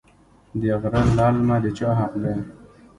د 0.59 0.61
غره 0.81 1.03
للمه 1.17 1.57
د 1.63 1.65
چا 1.77 1.89
حق 1.99 2.13
دی؟ 2.21 2.33